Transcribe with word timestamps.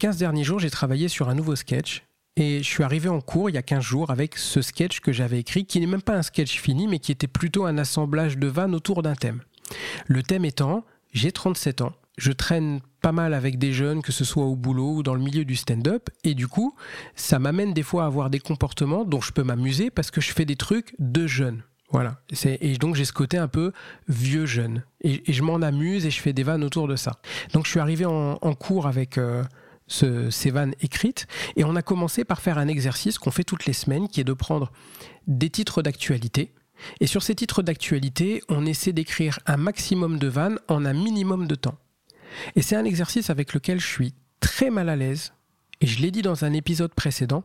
15 0.00 0.16
derniers 0.16 0.44
jours, 0.44 0.58
j'ai 0.58 0.70
travaillé 0.70 1.08
sur 1.08 1.28
un 1.28 1.34
nouveau 1.34 1.54
sketch 1.54 2.04
et 2.36 2.62
je 2.62 2.68
suis 2.68 2.82
arrivé 2.82 3.10
en 3.10 3.20
cours 3.20 3.50
il 3.50 3.52
y 3.52 3.58
a 3.58 3.62
15 3.62 3.84
jours 3.84 4.10
avec 4.10 4.38
ce 4.38 4.62
sketch 4.62 5.00
que 5.00 5.12
j'avais 5.12 5.38
écrit, 5.38 5.66
qui 5.66 5.78
n'est 5.78 5.86
même 5.86 6.00
pas 6.00 6.16
un 6.16 6.22
sketch 6.22 6.58
fini, 6.58 6.88
mais 6.88 6.98
qui 6.98 7.12
était 7.12 7.26
plutôt 7.26 7.66
un 7.66 7.76
assemblage 7.76 8.38
de 8.38 8.46
vannes 8.46 8.74
autour 8.74 9.02
d'un 9.02 9.14
thème. 9.14 9.42
Le 10.06 10.22
thème 10.22 10.46
étant, 10.46 10.86
j'ai 11.12 11.32
37 11.32 11.82
ans, 11.82 11.92
je 12.16 12.32
traîne 12.32 12.80
pas 13.02 13.12
mal 13.12 13.34
avec 13.34 13.58
des 13.58 13.74
jeunes, 13.74 14.00
que 14.00 14.10
ce 14.10 14.24
soit 14.24 14.46
au 14.46 14.56
boulot 14.56 14.94
ou 14.94 15.02
dans 15.02 15.14
le 15.14 15.20
milieu 15.20 15.44
du 15.44 15.54
stand-up, 15.54 16.08
et 16.24 16.32
du 16.32 16.48
coup, 16.48 16.74
ça 17.14 17.38
m'amène 17.38 17.74
des 17.74 17.82
fois 17.82 18.04
à 18.04 18.06
avoir 18.06 18.30
des 18.30 18.40
comportements 18.40 19.04
dont 19.04 19.20
je 19.20 19.32
peux 19.32 19.44
m'amuser 19.44 19.90
parce 19.90 20.10
que 20.10 20.22
je 20.22 20.32
fais 20.32 20.46
des 20.46 20.56
trucs 20.56 20.94
de 20.98 21.26
jeunes. 21.26 21.62
Voilà. 21.90 22.20
Et 22.44 22.78
donc 22.78 22.94
j'ai 22.94 23.04
ce 23.04 23.12
côté 23.12 23.36
un 23.36 23.48
peu 23.48 23.72
vieux 24.08 24.46
jeune. 24.46 24.82
Et, 25.02 25.30
je 25.30 25.42
m'en 25.42 25.56
amuse 25.56 26.06
et 26.06 26.10
je 26.10 26.22
fais 26.22 26.32
des 26.32 26.44
vannes 26.44 26.64
autour 26.64 26.88
de 26.88 26.96
ça. 26.96 27.20
Donc 27.52 27.66
je 27.66 27.70
suis 27.70 27.80
arrivé 27.80 28.06
en, 28.06 28.54
cours 28.54 28.86
avec 28.86 29.18
euh, 29.18 29.42
ces 29.90 30.50
vannes 30.50 30.74
écrites 30.80 31.26
et 31.56 31.64
on 31.64 31.76
a 31.76 31.82
commencé 31.82 32.24
par 32.24 32.40
faire 32.40 32.58
un 32.58 32.68
exercice 32.68 33.18
qu'on 33.18 33.30
fait 33.30 33.44
toutes 33.44 33.66
les 33.66 33.72
semaines 33.72 34.08
qui 34.08 34.20
est 34.20 34.24
de 34.24 34.32
prendre 34.32 34.70
des 35.26 35.50
titres 35.50 35.82
d'actualité. 35.82 36.52
Et 37.00 37.06
sur 37.06 37.22
ces 37.22 37.34
titres 37.34 37.62
d'actualité, 37.62 38.42
on 38.48 38.64
essaie 38.64 38.92
d'écrire 38.92 39.38
un 39.46 39.56
maximum 39.56 40.18
de 40.18 40.28
vannes 40.28 40.58
en 40.68 40.84
un 40.86 40.94
minimum 40.94 41.46
de 41.46 41.54
temps. 41.54 41.76
Et 42.56 42.62
c'est 42.62 42.76
un 42.76 42.84
exercice 42.84 43.28
avec 43.28 43.52
lequel 43.52 43.80
je 43.80 43.86
suis 43.86 44.14
très 44.40 44.70
mal 44.70 44.88
à 44.88 44.96
l'aise 44.96 45.32
et 45.80 45.86
je 45.86 46.00
l'ai 46.00 46.10
dit 46.10 46.22
dans 46.22 46.44
un 46.44 46.52
épisode 46.52 46.92
précédent, 46.92 47.42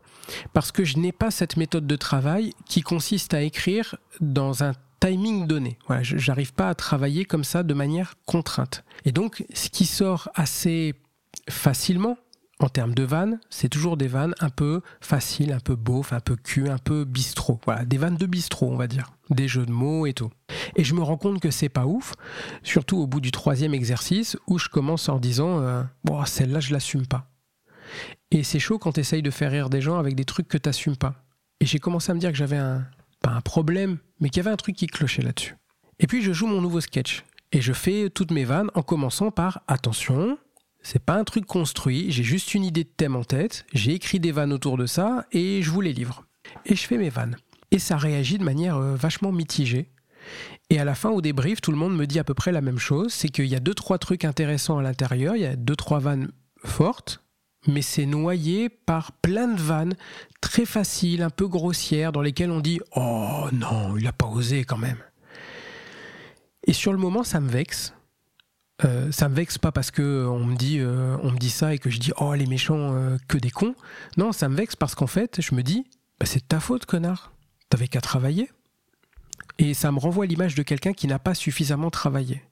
parce 0.52 0.70
que 0.70 0.84
je 0.84 0.98
n'ai 0.98 1.12
pas 1.12 1.30
cette 1.30 1.56
méthode 1.56 1.86
de 1.86 1.96
travail 1.96 2.52
qui 2.66 2.82
consiste 2.82 3.32
à 3.32 3.40
écrire 3.40 3.96
dans 4.20 4.62
un 4.62 4.72
timing 5.00 5.46
donné. 5.46 5.78
Voilà, 5.86 6.02
je 6.02 6.16
n'arrive 6.26 6.52
pas 6.52 6.68
à 6.68 6.74
travailler 6.74 7.24
comme 7.24 7.44
ça 7.44 7.62
de 7.62 7.72
manière 7.72 8.14
contrainte. 8.26 8.84
Et 9.06 9.12
donc, 9.12 9.44
ce 9.54 9.70
qui 9.70 9.86
sort 9.86 10.28
assez 10.34 10.94
facilement 11.48 12.18
en 12.58 12.68
termes 12.68 12.94
de 12.94 13.02
vannes, 13.02 13.38
c'est 13.50 13.68
toujours 13.68 13.96
des 13.96 14.08
vannes 14.08 14.34
un 14.40 14.48
peu 14.48 14.80
faciles, 15.00 15.52
un 15.52 15.60
peu 15.60 15.76
beauf, 15.76 16.12
un 16.12 16.20
peu 16.20 16.36
cul, 16.36 16.68
un 16.68 16.78
peu 16.78 17.04
bistrot. 17.04 17.60
Voilà, 17.66 17.84
des 17.84 17.98
vannes 17.98 18.16
de 18.16 18.26
bistrot, 18.26 18.70
on 18.70 18.76
va 18.76 18.86
dire. 18.86 19.12
Des 19.28 19.46
jeux 19.46 19.66
de 19.66 19.72
mots 19.72 20.06
et 20.06 20.14
tout. 20.14 20.30
Et 20.74 20.84
je 20.84 20.94
me 20.94 21.02
rends 21.02 21.18
compte 21.18 21.40
que 21.40 21.50
c'est 21.50 21.68
pas 21.68 21.84
ouf, 21.86 22.14
surtout 22.62 22.96
au 22.96 23.06
bout 23.06 23.20
du 23.20 23.30
troisième 23.30 23.74
exercice 23.74 24.36
où 24.46 24.58
je 24.58 24.68
commence 24.68 25.08
en 25.08 25.18
disant 25.18 25.60
euh, 25.60 25.82
bon, 26.04 26.24
celle-là, 26.24 26.60
je 26.60 26.72
l'assume 26.72 27.06
pas. 27.06 27.28
Et 28.30 28.42
c'est 28.42 28.58
chaud 28.58 28.78
quand 28.78 28.92
tu 28.92 29.00
essayes 29.00 29.22
de 29.22 29.30
faire 29.30 29.50
rire 29.50 29.68
des 29.68 29.80
gens 29.80 29.98
avec 29.98 30.14
des 30.14 30.24
trucs 30.24 30.48
que 30.48 30.58
tu 30.58 30.68
n'assumes 30.68 30.96
pas. 30.96 31.14
Et 31.60 31.66
j'ai 31.66 31.78
commencé 31.78 32.10
à 32.10 32.14
me 32.14 32.20
dire 32.20 32.30
que 32.30 32.38
j'avais 32.38 32.56
un, 32.56 32.86
pas 33.22 33.30
un 33.30 33.40
problème, 33.42 33.98
mais 34.20 34.30
qu'il 34.30 34.38
y 34.38 34.46
avait 34.46 34.52
un 34.52 34.56
truc 34.56 34.76
qui 34.76 34.86
clochait 34.86 35.22
là-dessus. 35.22 35.56
Et 35.98 36.06
puis 36.06 36.22
je 36.22 36.32
joue 36.32 36.46
mon 36.46 36.60
nouveau 36.60 36.80
sketch. 36.80 37.24
Et 37.52 37.60
je 37.60 37.72
fais 37.72 38.10
toutes 38.10 38.32
mes 38.32 38.44
vannes 38.44 38.70
en 38.74 38.82
commençant 38.82 39.30
par 39.30 39.62
attention, 39.68 40.38
c'est 40.86 41.00
pas 41.00 41.16
un 41.16 41.24
truc 41.24 41.46
construit, 41.46 42.12
j'ai 42.12 42.22
juste 42.22 42.54
une 42.54 42.62
idée 42.62 42.84
de 42.84 42.88
thème 42.88 43.16
en 43.16 43.24
tête, 43.24 43.66
j'ai 43.72 43.92
écrit 43.92 44.20
des 44.20 44.30
vannes 44.30 44.52
autour 44.52 44.78
de 44.78 44.86
ça 44.86 45.26
et 45.32 45.60
je 45.60 45.68
vous 45.72 45.80
les 45.80 45.92
livre. 45.92 46.24
Et 46.64 46.76
je 46.76 46.86
fais 46.86 46.96
mes 46.96 47.10
vannes. 47.10 47.36
Et 47.72 47.80
ça 47.80 47.96
réagit 47.96 48.38
de 48.38 48.44
manière 48.44 48.76
euh, 48.76 48.94
vachement 48.94 49.32
mitigée. 49.32 49.90
Et 50.70 50.78
à 50.78 50.84
la 50.84 50.94
fin, 50.94 51.10
au 51.10 51.20
débrief, 51.20 51.60
tout 51.60 51.72
le 51.72 51.76
monde 51.76 51.96
me 51.96 52.06
dit 52.06 52.20
à 52.20 52.24
peu 52.24 52.34
près 52.34 52.52
la 52.52 52.60
même 52.60 52.78
chose, 52.78 53.12
c'est 53.12 53.30
qu'il 53.30 53.46
y 53.46 53.56
a 53.56 53.60
deux, 53.60 53.74
trois 53.74 53.98
trucs 53.98 54.24
intéressants 54.24 54.78
à 54.78 54.82
l'intérieur, 54.82 55.34
il 55.34 55.42
y 55.42 55.46
a 55.46 55.56
deux, 55.56 55.74
trois 55.74 55.98
vannes 55.98 56.30
fortes, 56.64 57.20
mais 57.66 57.82
c'est 57.82 58.06
noyé 58.06 58.68
par 58.68 59.10
plein 59.10 59.48
de 59.48 59.60
vannes 59.60 59.96
très 60.40 60.66
faciles, 60.66 61.22
un 61.22 61.30
peu 61.30 61.48
grossières, 61.48 62.12
dans 62.12 62.22
lesquelles 62.22 62.52
on 62.52 62.60
dit 62.60 62.78
Oh 62.94 63.48
non, 63.52 63.96
il 63.96 64.04
n'a 64.04 64.12
pas 64.12 64.26
osé 64.26 64.62
quand 64.62 64.78
même. 64.78 64.98
Et 66.64 66.72
sur 66.72 66.92
le 66.92 66.98
moment, 66.98 67.24
ça 67.24 67.40
me 67.40 67.50
vexe. 67.50 67.95
Euh, 68.84 69.10
ça 69.10 69.28
me 69.28 69.34
vexe 69.34 69.56
pas 69.56 69.72
parce 69.72 69.90
que 69.90 70.26
on 70.26 70.44
me 70.44 70.54
dit 70.54 70.80
euh, 70.80 71.16
on 71.22 71.30
me 71.30 71.38
dit 71.38 71.48
ça 71.48 71.72
et 71.72 71.78
que 71.78 71.88
je 71.88 71.98
dis 71.98 72.12
oh 72.18 72.34
les 72.34 72.44
méchants 72.46 72.94
euh, 72.94 73.16
que 73.28 73.38
des 73.38 73.50
cons. 73.50 73.74
Non, 74.16 74.32
ça 74.32 74.48
me 74.48 74.56
vexe 74.56 74.76
parce 74.76 74.94
qu'en 74.94 75.06
fait, 75.06 75.40
je 75.40 75.54
me 75.54 75.62
dis 75.62 75.86
bah, 76.20 76.26
c'est 76.26 76.48
ta 76.48 76.60
faute 76.60 76.86
connard. 76.86 77.32
T'avais 77.70 77.88
qu'à 77.88 78.00
travailler. 78.00 78.50
Et 79.58 79.74
ça 79.74 79.90
me 79.90 79.98
renvoie 79.98 80.26
l'image 80.26 80.54
de 80.54 80.62
quelqu'un 80.62 80.92
qui 80.92 81.06
n'a 81.06 81.18
pas 81.18 81.34
suffisamment 81.34 81.90
travaillé. 81.90 82.42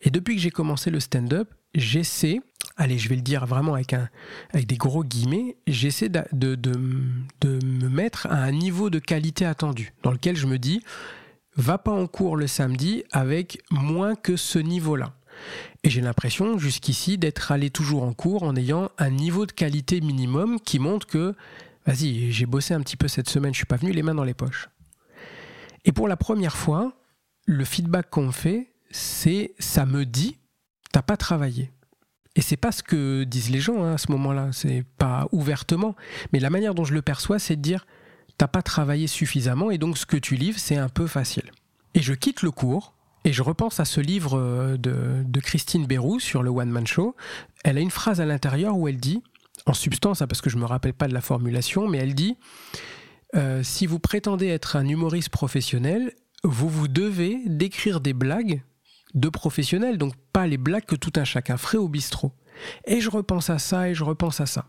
Et 0.00 0.10
depuis 0.10 0.36
que 0.36 0.40
j'ai 0.40 0.50
commencé 0.50 0.90
le 0.90 1.00
stand-up, 1.00 1.52
j'essaie 1.74 2.40
allez, 2.78 2.96
je 2.96 3.08
vais 3.08 3.16
le 3.16 3.22
dire 3.22 3.44
vraiment 3.44 3.74
avec, 3.74 3.92
un, 3.92 4.08
avec 4.54 4.66
des 4.66 4.76
gros 4.76 5.04
guillemets, 5.04 5.56
j'essaie 5.66 6.08
de, 6.08 6.24
de, 6.32 6.78
me 7.44 7.88
mettre 7.88 8.26
à 8.28 8.36
un 8.36 8.52
niveau 8.52 8.88
de 8.88 8.98
qualité 8.98 9.44
attendu, 9.44 9.92
dans 10.02 10.12
lequel 10.12 10.36
je 10.36 10.46
me 10.46 10.58
dis, 10.58 10.82
va 11.56 11.76
pas 11.76 11.90
en 11.90 12.06
cours 12.06 12.36
le 12.36 12.46
samedi 12.46 13.02
avec 13.10 13.60
moins 13.70 14.14
que 14.14 14.36
ce 14.36 14.58
niveau-là. 14.58 15.12
Et 15.84 15.90
j'ai 15.90 16.00
l'impression 16.00 16.58
jusqu'ici 16.58 17.18
d'être 17.18 17.52
allé 17.52 17.70
toujours 17.70 18.02
en 18.02 18.12
cours 18.12 18.42
en 18.42 18.56
ayant 18.56 18.90
un 18.98 19.10
niveau 19.10 19.46
de 19.46 19.52
qualité 19.52 20.00
minimum 20.00 20.60
qui 20.60 20.78
montre 20.78 21.06
que, 21.06 21.34
vas-y, 21.86 22.32
j'ai 22.32 22.46
bossé 22.46 22.74
un 22.74 22.80
petit 22.80 22.96
peu 22.96 23.08
cette 23.08 23.28
semaine, 23.28 23.52
je 23.52 23.58
suis 23.58 23.66
pas 23.66 23.76
venu 23.76 23.92
les 23.92 24.02
mains 24.02 24.14
dans 24.14 24.24
les 24.24 24.34
poches. 24.34 24.68
Et 25.84 25.92
pour 25.92 26.08
la 26.08 26.16
première 26.16 26.56
fois, 26.56 26.92
le 27.46 27.64
feedback 27.64 28.10
qu'on 28.10 28.32
fait, 28.32 28.72
c'est 28.90 29.54
ça 29.58 29.86
me 29.86 30.04
dit, 30.04 30.36
t'as 30.92 31.02
pas 31.02 31.16
travaillé. 31.16 31.70
Et 32.36 32.40
c'est 32.40 32.56
pas 32.56 32.72
ce 32.72 32.82
que 32.82 33.24
disent 33.24 33.50
les 33.50 33.60
gens 33.60 33.82
hein, 33.82 33.94
à 33.94 33.98
ce 33.98 34.12
moment-là, 34.12 34.50
c'est 34.52 34.84
pas 34.96 35.28
ouvertement, 35.32 35.96
mais 36.32 36.40
la 36.40 36.50
manière 36.50 36.74
dont 36.74 36.84
je 36.84 36.94
le 36.94 37.02
perçois, 37.02 37.38
c'est 37.38 37.56
de 37.56 37.62
dire 37.62 37.86
t'as 38.36 38.46
pas 38.46 38.62
travaillé 38.62 39.06
suffisamment 39.06 39.70
et 39.70 39.78
donc 39.78 39.98
ce 39.98 40.06
que 40.06 40.16
tu 40.16 40.36
livres, 40.36 40.58
c'est 40.58 40.76
un 40.76 40.88
peu 40.88 41.06
facile. 41.06 41.50
Et 41.94 42.02
je 42.02 42.14
quitte 42.14 42.42
le 42.42 42.50
cours 42.50 42.94
et 43.24 43.32
je 43.32 43.42
repense 43.42 43.80
à 43.80 43.84
ce 43.84 44.00
livre 44.00 44.38
euh, 44.38 44.76
de, 44.76 45.40
Christine 45.40 45.86
Bérou 45.86 46.20
sur 46.20 46.42
le 46.42 46.50
One 46.50 46.70
Man 46.70 46.86
Show. 46.86 47.14
Elle 47.64 47.78
a 47.78 47.80
une 47.80 47.90
phrase 47.90 48.20
à 48.20 48.26
l'intérieur 48.26 48.76
où 48.76 48.88
elle 48.88 48.98
dit, 48.98 49.22
en 49.66 49.74
substance, 49.74 50.22
hein, 50.22 50.26
parce 50.26 50.40
que 50.40 50.50
je 50.50 50.56
me 50.56 50.64
rappelle 50.64 50.94
pas 50.94 51.08
de 51.08 51.14
la 51.14 51.20
formulation, 51.20 51.88
mais 51.88 51.98
elle 51.98 52.14
dit 52.14 52.36
euh, 53.34 53.62
si 53.62 53.86
vous 53.86 53.98
prétendez 53.98 54.46
être 54.46 54.76
un 54.76 54.86
humoriste 54.86 55.28
professionnel, 55.28 56.12
vous 56.44 56.68
vous 56.68 56.88
devez 56.88 57.38
d'écrire 57.46 58.00
des 58.00 58.14
blagues 58.14 58.62
de 59.14 59.28
professionnels, 59.28 59.98
donc 59.98 60.14
pas 60.32 60.46
les 60.46 60.58
blagues 60.58 60.84
que 60.84 60.96
tout 60.96 61.12
un 61.16 61.24
chacun 61.24 61.56
ferait 61.56 61.78
au 61.78 61.88
bistrot. 61.88 62.32
Et 62.86 63.00
je 63.00 63.10
repense 63.10 63.50
à 63.50 63.58
ça 63.58 63.88
et 63.88 63.94
je 63.94 64.04
repense 64.04 64.40
à 64.40 64.46
ça. 64.46 64.66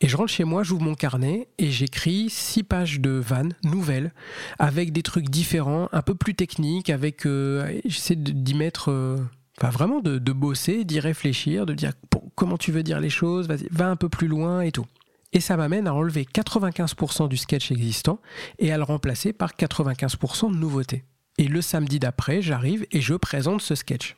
Et 0.00 0.08
je 0.08 0.16
rentre 0.16 0.32
chez 0.32 0.44
moi, 0.44 0.62
j'ouvre 0.62 0.82
mon 0.82 0.94
carnet 0.94 1.48
et 1.58 1.70
j'écris 1.70 2.30
six 2.30 2.62
pages 2.62 3.00
de 3.00 3.10
vannes 3.10 3.54
nouvelles 3.64 4.12
avec 4.58 4.92
des 4.92 5.02
trucs 5.02 5.28
différents, 5.28 5.88
un 5.92 6.02
peu 6.02 6.14
plus 6.14 6.34
techniques, 6.34 6.90
avec 6.90 7.26
euh, 7.26 7.80
j'essaie 7.84 8.16
d'y 8.16 8.54
mettre, 8.54 8.90
euh, 8.90 9.18
enfin 9.58 9.70
vraiment 9.70 10.00
de, 10.00 10.32
bosser, 10.32 10.84
d'y 10.84 11.00
réfléchir, 11.00 11.66
de 11.66 11.74
dire 11.74 11.92
comment 12.34 12.58
tu 12.58 12.72
veux 12.72 12.82
dire 12.82 13.00
les 13.00 13.10
choses, 13.10 13.48
va 13.70 13.88
un 13.88 13.96
peu 13.96 14.08
plus 14.08 14.28
loin 14.28 14.60
et 14.60 14.72
tout. 14.72 14.86
Et 15.32 15.40
ça 15.40 15.56
m'amène 15.56 15.86
à 15.86 15.94
enlever 15.94 16.24
95% 16.24 17.28
du 17.28 17.36
sketch 17.36 17.70
existant 17.70 18.20
et 18.58 18.72
à 18.72 18.78
le 18.78 18.82
remplacer 18.82 19.32
par 19.32 19.52
95% 19.52 20.52
de 20.52 20.56
nouveautés. 20.56 21.04
Et 21.36 21.48
le 21.48 21.60
samedi 21.60 21.98
d'après, 21.98 22.40
j'arrive 22.40 22.86
et 22.90 23.00
je 23.00 23.14
présente 23.14 23.60
ce 23.60 23.74
sketch. 23.74 24.16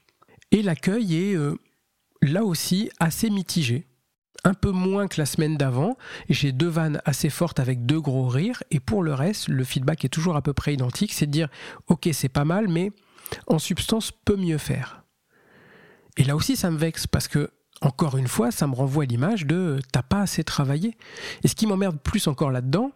Et 0.52 0.62
l'accueil 0.62 1.16
est 1.16 1.36
euh, 1.36 1.56
là 2.22 2.44
aussi 2.44 2.90
assez 2.98 3.28
mitigé. 3.28 3.86
Un 4.44 4.54
peu 4.54 4.70
moins 4.70 5.06
que 5.06 5.20
la 5.20 5.26
semaine 5.26 5.56
d'avant. 5.56 5.96
J'ai 6.28 6.52
deux 6.52 6.68
vannes 6.68 7.00
assez 7.04 7.30
fortes 7.30 7.60
avec 7.60 7.84
deux 7.84 8.00
gros 8.00 8.26
rires. 8.26 8.62
Et 8.70 8.80
pour 8.80 9.02
le 9.02 9.12
reste, 9.12 9.48
le 9.48 9.64
feedback 9.64 10.04
est 10.04 10.08
toujours 10.08 10.36
à 10.36 10.42
peu 10.42 10.52
près 10.52 10.74
identique. 10.74 11.12
C'est 11.12 11.26
de 11.26 11.30
dire, 11.30 11.48
ok, 11.88 12.08
c'est 12.12 12.28
pas 12.28 12.44
mal, 12.44 12.68
mais 12.68 12.92
en 13.46 13.58
substance, 13.58 14.12
peut 14.12 14.36
mieux 14.36 14.58
faire. 14.58 15.02
Et 16.16 16.24
là 16.24 16.36
aussi, 16.36 16.56
ça 16.56 16.70
me 16.70 16.78
vexe 16.78 17.06
parce 17.06 17.28
que, 17.28 17.50
encore 17.80 18.16
une 18.16 18.28
fois, 18.28 18.50
ça 18.50 18.66
me 18.66 18.74
renvoie 18.74 19.04
l'image 19.04 19.46
de 19.46 19.78
t'as 19.92 20.02
pas 20.02 20.20
assez 20.20 20.44
travaillé. 20.44 20.96
Et 21.42 21.48
ce 21.48 21.54
qui 21.54 21.66
m'emmerde 21.66 21.98
plus 21.98 22.26
encore 22.26 22.50
là-dedans, 22.50 22.92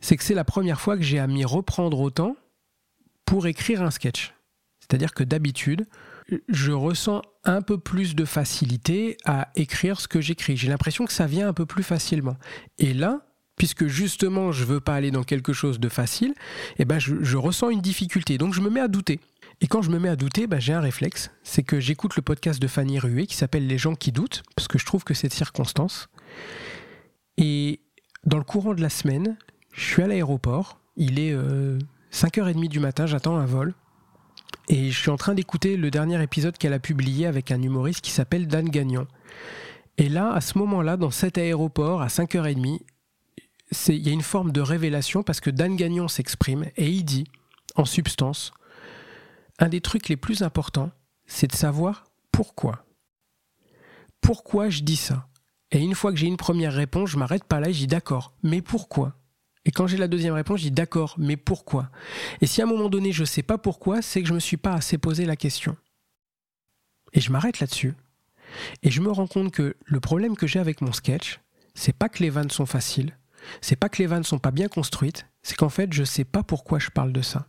c'est 0.00 0.16
que 0.16 0.24
c'est 0.24 0.34
la 0.34 0.44
première 0.44 0.80
fois 0.80 0.96
que 0.96 1.02
j'ai 1.02 1.18
à 1.18 1.26
m'y 1.26 1.44
reprendre 1.44 2.00
autant 2.00 2.36
pour 3.24 3.46
écrire 3.46 3.82
un 3.82 3.90
sketch. 3.90 4.34
C'est-à-dire 4.80 5.14
que 5.14 5.24
d'habitude, 5.24 5.86
je 6.48 6.72
ressens 6.72 7.22
un 7.44 7.62
peu 7.62 7.78
plus 7.78 8.14
de 8.14 8.24
facilité 8.24 9.16
à 9.24 9.48
écrire 9.56 10.00
ce 10.00 10.08
que 10.08 10.20
j'écris. 10.20 10.56
J'ai 10.56 10.68
l'impression 10.68 11.04
que 11.04 11.12
ça 11.12 11.26
vient 11.26 11.48
un 11.48 11.52
peu 11.52 11.66
plus 11.66 11.82
facilement. 11.82 12.36
Et 12.78 12.94
là, 12.94 13.26
puisque 13.56 13.86
justement 13.86 14.52
je 14.52 14.64
veux 14.64 14.80
pas 14.80 14.94
aller 14.94 15.10
dans 15.10 15.22
quelque 15.22 15.52
chose 15.52 15.78
de 15.78 15.88
facile, 15.88 16.34
eh 16.78 16.84
ben 16.84 16.98
je, 16.98 17.36
ressens 17.36 17.70
une 17.70 17.80
difficulté. 17.80 18.38
Donc 18.38 18.54
je 18.54 18.60
me 18.60 18.70
mets 18.70 18.80
à 18.80 18.88
douter. 18.88 19.20
Et 19.60 19.66
quand 19.66 19.82
je 19.82 19.90
me 19.90 19.98
mets 19.98 20.08
à 20.08 20.16
douter, 20.16 20.46
ben 20.46 20.60
j'ai 20.60 20.72
un 20.72 20.80
réflexe, 20.80 21.30
c'est 21.42 21.62
que 21.62 21.78
j'écoute 21.78 22.16
le 22.16 22.22
podcast 22.22 22.60
de 22.60 22.66
Fanny 22.66 22.98
Rué 22.98 23.26
qui 23.26 23.36
s'appelle 23.36 23.66
Les 23.66 23.78
gens 23.78 23.94
qui 23.94 24.10
doutent, 24.10 24.42
parce 24.56 24.66
que 24.66 24.78
je 24.78 24.84
trouve 24.84 25.04
que 25.04 25.14
c'est 25.14 25.28
de 25.28 25.32
circonstance. 25.32 26.08
Et 27.36 27.80
dans 28.24 28.38
le 28.38 28.44
courant 28.44 28.74
de 28.74 28.82
la 28.82 28.88
semaine, 28.88 29.36
je 29.72 29.84
suis 29.84 30.02
à 30.02 30.06
l'aéroport, 30.06 30.80
il 30.96 31.18
est 31.18 31.32
euh, 31.32 31.78
5h30 32.12 32.68
du 32.68 32.80
matin, 32.80 33.06
j'attends 33.06 33.36
un 33.36 33.46
vol. 33.46 33.74
Et 34.68 34.90
je 34.90 34.98
suis 34.98 35.10
en 35.10 35.16
train 35.16 35.34
d'écouter 35.34 35.76
le 35.76 35.90
dernier 35.90 36.22
épisode 36.22 36.56
qu'elle 36.56 36.72
a 36.72 36.78
publié 36.78 37.26
avec 37.26 37.50
un 37.50 37.60
humoriste 37.60 38.00
qui 38.00 38.10
s'appelle 38.10 38.46
Dan 38.46 38.68
Gagnon. 38.68 39.06
Et 39.98 40.08
là, 40.08 40.32
à 40.32 40.40
ce 40.40 40.58
moment-là, 40.58 40.96
dans 40.96 41.10
cet 41.10 41.38
aéroport, 41.38 42.02
à 42.02 42.08
5h30, 42.08 42.80
il 43.88 44.06
y 44.06 44.08
a 44.08 44.12
une 44.12 44.22
forme 44.22 44.52
de 44.52 44.60
révélation 44.60 45.22
parce 45.22 45.40
que 45.40 45.50
Dan 45.50 45.76
Gagnon 45.76 46.08
s'exprime 46.08 46.64
et 46.76 46.88
il 46.88 47.04
dit, 47.04 47.24
en 47.76 47.84
substance, 47.84 48.52
un 49.58 49.68
des 49.68 49.80
trucs 49.80 50.08
les 50.08 50.16
plus 50.16 50.42
importants, 50.42 50.90
c'est 51.26 51.46
de 51.46 51.56
savoir 51.56 52.04
pourquoi. 52.32 52.84
Pourquoi 54.20 54.70
je 54.70 54.82
dis 54.82 54.96
ça? 54.96 55.28
Et 55.70 55.78
une 55.78 55.94
fois 55.94 56.10
que 56.12 56.18
j'ai 56.18 56.26
une 56.26 56.36
première 56.36 56.72
réponse, 56.72 57.10
je 57.10 57.18
m'arrête 57.18 57.44
pas 57.44 57.60
là 57.60 57.68
et 57.68 57.72
je 57.72 57.80
dis 57.80 57.86
d'accord, 57.86 58.32
mais 58.42 58.62
pourquoi? 58.62 59.16
Et 59.64 59.70
quand 59.70 59.86
j'ai 59.86 59.96
la 59.96 60.08
deuxième 60.08 60.34
réponse, 60.34 60.60
je 60.60 60.64
dis 60.64 60.70
d'accord, 60.70 61.14
mais 61.18 61.36
pourquoi? 61.36 61.90
Et 62.40 62.46
si 62.46 62.60
à 62.60 62.64
un 62.64 62.68
moment 62.68 62.88
donné 62.90 63.12
je 63.12 63.24
sais 63.24 63.42
pas 63.42 63.58
pourquoi, 63.58 64.02
c'est 64.02 64.22
que 64.22 64.28
je 64.28 64.34
me 64.34 64.40
suis 64.40 64.56
pas 64.56 64.74
assez 64.74 64.98
posé 64.98 65.24
la 65.24 65.36
question. 65.36 65.76
Et 67.12 67.20
je 67.20 67.30
m'arrête 67.30 67.60
là-dessus. 67.60 67.94
Et 68.82 68.90
je 68.90 69.00
me 69.00 69.10
rends 69.10 69.26
compte 69.26 69.52
que 69.52 69.76
le 69.84 70.00
problème 70.00 70.36
que 70.36 70.46
j'ai 70.46 70.58
avec 70.58 70.80
mon 70.80 70.92
sketch, 70.92 71.40
c'est 71.74 71.96
pas 71.96 72.08
que 72.08 72.22
les 72.22 72.30
vannes 72.30 72.50
sont 72.50 72.66
faciles, 72.66 73.16
c'est 73.60 73.76
pas 73.76 73.88
que 73.88 73.98
les 73.98 74.06
vannes 74.06 74.24
sont 74.24 74.38
pas 74.38 74.50
bien 74.50 74.68
construites, 74.68 75.26
c'est 75.42 75.56
qu'en 75.56 75.68
fait, 75.68 75.92
je 75.92 76.04
sais 76.04 76.24
pas 76.24 76.42
pourquoi 76.42 76.78
je 76.78 76.90
parle 76.90 77.12
de 77.12 77.22
ça. 77.22 77.46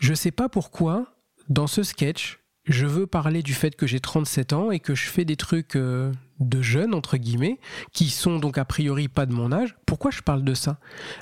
Je 0.00 0.14
sais 0.14 0.30
pas 0.30 0.48
pourquoi, 0.48 1.14
dans 1.48 1.66
ce 1.66 1.82
sketch, 1.82 2.38
je 2.64 2.86
veux 2.86 3.06
parler 3.06 3.42
du 3.42 3.54
fait 3.54 3.74
que 3.74 3.86
j'ai 3.86 4.00
37 4.00 4.52
ans 4.52 4.70
et 4.70 4.80
que 4.80 4.94
je 4.94 5.08
fais 5.08 5.24
des 5.24 5.36
trucs 5.36 5.76
euh, 5.76 6.12
de 6.40 6.62
jeunes, 6.62 6.94
entre 6.94 7.16
guillemets, 7.16 7.60
qui 7.92 8.08
sont 8.08 8.38
donc 8.38 8.58
a 8.58 8.64
priori 8.64 9.08
pas 9.08 9.26
de 9.26 9.32
mon 9.32 9.52
âge. 9.52 9.76
Pourquoi 9.86 10.10
je 10.10 10.22
parle 10.22 10.42
de 10.42 10.54
ça? 10.54 10.78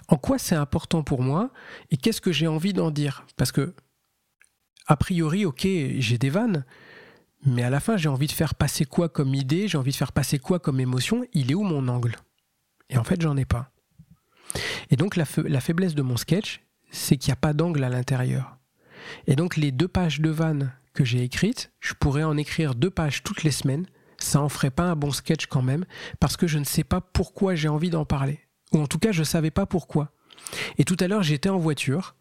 En 0.09 0.17
quoi 0.17 0.38
c'est 0.38 0.55
important 0.55 1.03
pour 1.03 1.23
moi 1.23 1.50
Et 1.91 1.97
qu'est-ce 1.97 2.20
que 2.20 2.32
j'ai 2.32 2.47
envie 2.47 2.73
d'en 2.73 2.91
dire? 2.91 3.26
Parce 3.37 3.53
que, 3.53 3.75
a 4.87 4.97
priori, 4.97 5.44
ok, 5.44 5.62
j'ai 5.62 6.19
des 6.19 6.31
vannes, 6.31 6.65
mais 7.44 7.62
à 7.62 7.70
la 7.70 7.81
fin, 7.81 7.97
j'ai 7.97 8.09
envie 8.09 8.26
de 8.26 8.32
faire 8.32 8.55
passer 8.55 8.85
quoi 8.85 9.09
comme 9.09 9.35
idée 9.35 9.69
J'ai 9.69 9.79
envie 9.79 9.93
de 9.93 9.97
faire 9.97 10.12
passer 10.12 10.38
quoi 10.38 10.59
comme 10.59 10.81
émotion? 10.81 11.25
Il 11.32 11.50
est 11.50 11.55
où 11.55 11.62
mon 11.62 11.88
angle? 11.88 12.17
Et 12.91 12.97
en 12.97 13.05
fait, 13.05 13.20
j'en 13.20 13.37
ai 13.37 13.44
pas. 13.44 13.70
Et 14.91 14.97
donc, 14.97 15.17
la, 15.17 15.25
faiblesse 15.26 15.94
de 15.94 16.03
mon 16.03 16.17
sketch, 16.17 16.62
c'est 16.91 17.17
qu'il 17.17 17.31
n'y 17.31 17.35
a 17.35 17.37
pas 17.37 17.53
d'angle 17.53 17.85
à 17.85 17.88
l'intérieur. 17.88 18.56
Et 19.26 19.37
donc, 19.37 19.56
les 19.56 19.73
deux 19.73 19.88
pages 19.88 20.20
de 20.20 20.31
vannes 20.31 20.73
que 20.94 21.05
j'ai 21.05 21.23
écrites, 21.23 21.70
je 21.81 21.94
pourrais 21.94 22.25
en 22.25 22.37
écrire 22.37 22.75
deux 22.75 22.91
pages 22.91 23.23
toutes 23.23 23.43
les 23.43 23.50
semaines. 23.50 23.87
Ça 24.19 24.41
en 24.41 24.49
ferait 24.49 24.70
pas 24.70 24.85
un 24.85 24.97
bon 24.97 25.11
sketch 25.11 25.47
quand 25.47 25.62
même, 25.62 25.85
parce 26.20 26.37
que 26.37 26.47
je 26.47 26.59
ne 26.59 26.65
sais 26.65 26.85
pas 26.85 27.00
pourquoi 27.00 27.55
j'ai 27.55 27.69
envie 27.69 27.91
d'en 27.91 28.05
parler. 28.05 28.41
Ou 28.73 28.79
en 28.81 28.87
tout 28.87 28.99
cas, 28.99 29.12
je 29.12 29.20
ne 29.20 29.25
savais 29.25 29.50
pas 29.50 29.67
pourquoi. 29.67 30.11
Et 30.76 30.85
tout 30.85 30.97
à 31.00 31.09
l'heure, 31.09 31.23
j'étais 31.23 31.49
en 31.49 31.59
voiture, 31.59 32.15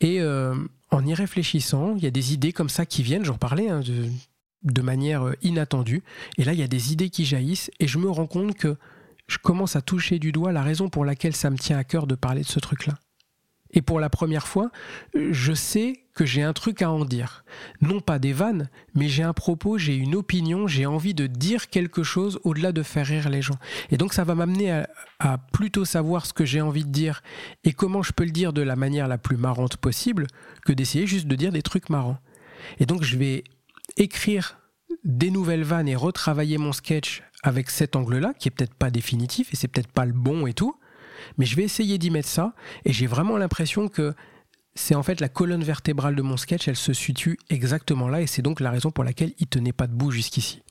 et 0.00 0.20
euh, 0.20 0.54
en 0.90 1.06
y 1.06 1.14
réfléchissant, 1.14 1.94
il 1.96 2.02
y 2.02 2.06
a 2.06 2.10
des 2.10 2.32
idées 2.32 2.52
comme 2.52 2.68
ça 2.68 2.86
qui 2.86 3.02
viennent, 3.02 3.24
j'en 3.24 3.36
parlais, 3.36 3.68
hein, 3.68 3.80
de, 4.62 4.82
manière 4.82 5.26
euh, 5.28 5.34
inattendue. 5.42 6.02
Et 6.38 6.44
là, 6.44 6.52
il 6.52 6.58
y 6.58 6.62
a 6.62 6.68
des 6.68 6.92
idées 6.92 7.10
qui 7.10 7.24
jaillissent 7.24 7.70
et 7.80 7.86
je 7.86 7.98
me 7.98 8.10
rends 8.10 8.26
compte 8.26 8.54
que 8.54 8.76
je 9.26 9.38
commence 9.38 9.76
à 9.76 9.82
toucher 9.82 10.18
du 10.18 10.32
doigt 10.32 10.52
la 10.52 10.62
raison 10.62 10.88
pour 10.88 11.04
laquelle 11.04 11.36
ça 11.36 11.50
me 11.50 11.58
tient 11.58 11.78
à 11.78 11.84
cœur 11.84 12.06
de 12.06 12.14
parler 12.14 12.40
de 12.40 12.46
ce 12.46 12.58
truc-là. 12.58 12.94
Et 13.72 13.82
pour 13.82 14.00
la 14.00 14.10
première 14.10 14.46
fois, 14.46 14.70
je 15.14 15.52
sais 15.52 16.04
que 16.14 16.26
j'ai 16.26 16.42
un 16.42 16.52
truc 16.52 16.82
à 16.82 16.90
en 16.90 17.04
dire. 17.04 17.44
Non 17.80 18.00
pas 18.00 18.18
des 18.18 18.32
vannes, 18.32 18.68
mais 18.94 19.08
j'ai 19.08 19.22
un 19.22 19.32
propos, 19.32 19.78
j'ai 19.78 19.94
une 19.94 20.14
opinion, 20.14 20.66
j'ai 20.66 20.86
envie 20.86 21.14
de 21.14 21.26
dire 21.26 21.70
quelque 21.70 22.02
chose 22.02 22.40
au-delà 22.44 22.72
de 22.72 22.82
faire 22.82 23.06
rire 23.06 23.30
les 23.30 23.42
gens. 23.42 23.56
Et 23.90 23.96
donc 23.96 24.12
ça 24.12 24.24
va 24.24 24.34
m'amener 24.34 24.72
à, 24.72 24.88
à, 25.18 25.38
plutôt 25.38 25.84
savoir 25.84 26.26
ce 26.26 26.32
que 26.32 26.44
j'ai 26.44 26.60
envie 26.60 26.84
de 26.84 26.90
dire 26.90 27.22
et 27.64 27.72
comment 27.72 28.02
je 28.02 28.12
peux 28.12 28.24
le 28.24 28.32
dire 28.32 28.52
de 28.52 28.62
la 28.62 28.76
manière 28.76 29.08
la 29.08 29.18
plus 29.18 29.36
marrante 29.36 29.76
possible 29.76 30.26
que 30.64 30.72
d'essayer 30.72 31.06
juste 31.06 31.26
de 31.26 31.36
dire 31.36 31.52
des 31.52 31.62
trucs 31.62 31.90
marrants. 31.90 32.18
Et 32.80 32.86
donc 32.86 33.02
je 33.02 33.16
vais 33.16 33.44
écrire 33.96 34.58
des 35.04 35.30
nouvelles 35.30 35.64
vannes 35.64 35.88
et 35.88 35.96
retravailler 35.96 36.58
mon 36.58 36.72
sketch 36.72 37.22
avec 37.42 37.70
cet 37.70 37.96
angle-là, 37.96 38.34
qui 38.38 38.48
est 38.48 38.50
peut-être 38.50 38.74
pas 38.74 38.90
définitif 38.90 39.52
et 39.52 39.56
c'est 39.56 39.68
peut-être 39.68 39.90
pas 39.90 40.04
le 40.04 40.12
bon 40.12 40.46
et 40.46 40.52
tout, 40.52 40.74
mais 41.38 41.46
je 41.46 41.56
vais 41.56 41.62
essayer 41.62 41.98
d'y 41.98 42.10
mettre 42.10 42.28
ça 42.28 42.54
et 42.84 42.92
j'ai 42.92 43.06
vraiment 43.06 43.36
l'impression 43.36 43.88
que 43.88 44.14
c'est 44.74 44.94
en 44.94 45.02
fait 45.02 45.20
la 45.20 45.28
colonne 45.28 45.64
vertébrale 45.64 46.14
de 46.14 46.22
mon 46.22 46.36
sketch, 46.36 46.68
elle 46.68 46.76
se 46.76 46.92
situe 46.92 47.38
exactement 47.48 48.08
là 48.08 48.20
et 48.20 48.26
c'est 48.26 48.42
donc 48.42 48.60
la 48.60 48.70
raison 48.70 48.90
pour 48.90 49.04
laquelle 49.04 49.32
il 49.38 49.46
tenait 49.46 49.72
pas 49.72 49.86
debout 49.86 50.10
jusqu'ici. 50.10 50.62